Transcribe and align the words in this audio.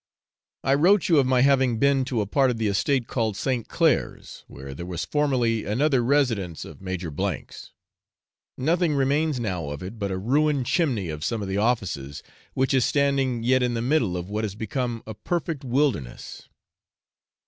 I 0.63 0.73
wrote 0.73 1.09
you 1.09 1.19
of 1.19 1.27
my 1.27 1.41
having 1.41 1.77
been 1.77 2.05
to 2.05 2.21
a 2.21 2.25
part 2.25 2.49
of 2.49 2.57
the 2.57 2.65
estate 2.65 3.05
called 3.05 3.37
St. 3.37 3.67
Clair's, 3.67 4.43
where 4.47 4.73
there 4.73 4.83
was 4.87 5.05
formerly 5.05 5.63
another 5.63 6.03
residence 6.03 6.65
of 6.65 6.81
Major 6.81 7.13
's; 7.15 7.71
nothing 8.57 8.95
remains 8.95 9.39
now 9.39 9.69
of 9.69 9.83
it 9.83 9.99
but 9.99 10.09
a 10.09 10.17
ruined 10.17 10.65
chimney 10.65 11.09
of 11.09 11.23
some 11.23 11.43
of 11.43 11.47
the 11.47 11.59
offices, 11.59 12.23
which 12.55 12.73
is 12.73 12.83
standing 12.83 13.43
yet 13.43 13.61
in 13.61 13.75
the 13.75 13.79
middle 13.83 14.17
of 14.17 14.27
what 14.27 14.43
has 14.43 14.55
become 14.55 15.03
a 15.05 15.13
perfect 15.13 15.63
wilderness. 15.63 16.49